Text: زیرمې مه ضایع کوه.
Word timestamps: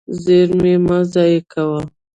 زیرمې 0.23 0.75
مه 0.85 0.97
ضایع 1.13 1.41
کوه. 1.51 1.81